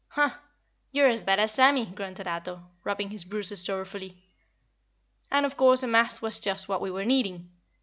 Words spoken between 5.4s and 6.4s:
of course a mast was